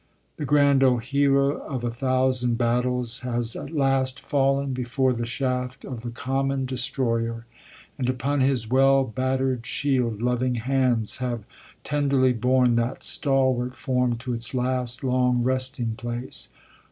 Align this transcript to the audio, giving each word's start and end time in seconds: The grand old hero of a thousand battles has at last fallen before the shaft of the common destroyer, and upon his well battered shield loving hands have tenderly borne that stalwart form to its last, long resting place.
The 0.37 0.45
grand 0.45 0.83
old 0.83 1.03
hero 1.03 1.57
of 1.63 1.83
a 1.83 1.91
thousand 1.91 2.57
battles 2.57 3.19
has 3.19 3.55
at 3.55 3.69
last 3.69 4.19
fallen 4.19 4.73
before 4.73 5.13
the 5.13 5.27
shaft 5.27 5.85
of 5.85 6.01
the 6.01 6.09
common 6.09 6.65
destroyer, 6.65 7.45
and 7.99 8.09
upon 8.09 8.41
his 8.41 8.67
well 8.67 9.03
battered 9.03 9.63
shield 9.67 10.19
loving 10.19 10.55
hands 10.55 11.17
have 11.17 11.43
tenderly 11.83 12.33
borne 12.33 12.77
that 12.77 13.03
stalwart 13.03 13.75
form 13.75 14.17
to 14.17 14.33
its 14.33 14.55
last, 14.55 15.03
long 15.03 15.43
resting 15.43 15.93
place. 15.93 16.49